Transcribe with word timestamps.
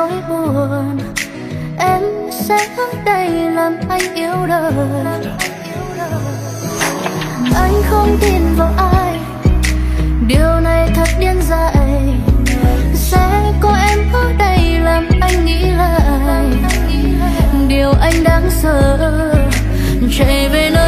nỗi 0.00 0.22
buồn. 0.28 0.98
Em 1.78 2.02
sẽ 2.30 2.58
đây 3.04 3.30
làm 3.30 3.76
anh 3.88 4.14
yêu 4.14 4.46
đời. 4.48 4.72
Anh 7.54 7.82
không 7.90 8.18
tin 8.20 8.42
vào 8.56 8.72
ai. 8.76 9.18
Điều 10.26 10.60
này 10.60 10.90
thật 10.94 11.08
điên 11.18 11.42
dại. 11.48 11.74
Sẽ 12.94 13.52
có 13.60 13.76
em 13.88 13.98
ở 14.12 14.32
đây 14.38 14.78
làm 14.80 15.08
anh 15.20 15.44
nghĩ 15.44 15.60
lại. 15.70 16.46
Điều 17.68 17.92
anh 18.00 18.24
đáng 18.24 18.50
sợ. 18.50 18.98
Chạy 20.18 20.48
về 20.48 20.70
nơi 20.74 20.79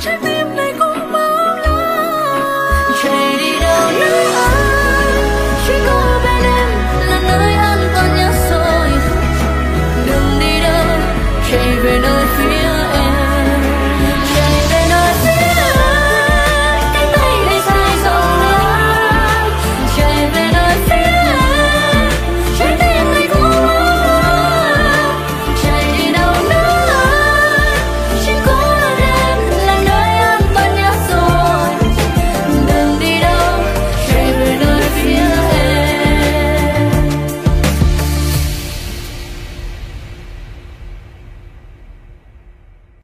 Shoot 0.00 0.29